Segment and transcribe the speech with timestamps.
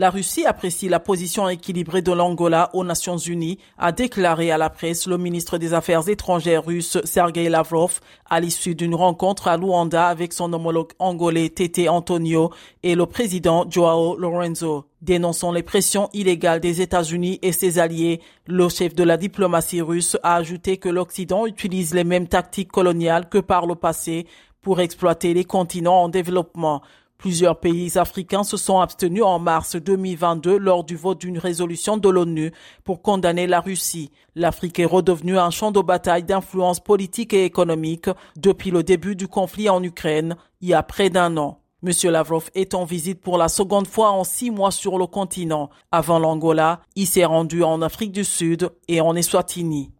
[0.00, 4.70] La Russie apprécie la position équilibrée de l'Angola aux Nations Unies, a déclaré à la
[4.70, 7.98] presse le ministre des Affaires étrangères russe Sergei Lavrov
[8.30, 12.52] à l'issue d'une rencontre à Luanda avec son homologue angolais Tete Antonio
[12.84, 14.84] et le président Joao Lorenzo.
[15.02, 20.16] Dénonçant les pressions illégales des États-Unis et ses alliés, le chef de la diplomatie russe
[20.22, 24.28] a ajouté que l'Occident utilise les mêmes tactiques coloniales que par le passé
[24.60, 26.82] pour exploiter les continents en développement.
[27.18, 32.08] Plusieurs pays africains se sont abstenus en mars 2022 lors du vote d'une résolution de
[32.08, 32.52] l'ONU
[32.84, 34.12] pour condamner la Russie.
[34.36, 39.26] L'Afrique est redevenue un champ de bataille d'influence politique et économique depuis le début du
[39.26, 41.58] conflit en Ukraine, il y a près d'un an.
[41.82, 45.70] Monsieur Lavrov est en visite pour la seconde fois en six mois sur le continent.
[45.90, 49.90] Avant l'Angola, il s'est rendu en Afrique du Sud et en Eswatini.